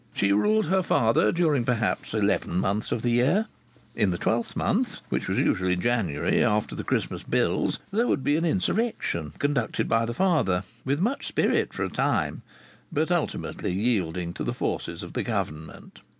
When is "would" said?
8.07-8.23